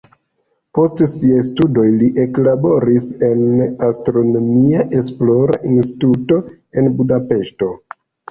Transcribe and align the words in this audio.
Post 0.75 1.01
siaj 1.09 1.41
studoj 1.47 1.83
li 2.03 2.07
eklaboris 2.23 3.05
en 3.27 3.43
astronomia 3.89 4.87
esplora 5.01 5.61
instituto 5.75 6.41
en 6.83 6.89
Budapeŝto. 7.03 7.69